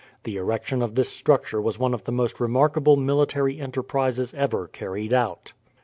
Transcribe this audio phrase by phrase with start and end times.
[0.23, 5.13] The erection of this structure was one of the most remarkable military enterprises ever carried
[5.13, 5.53] out.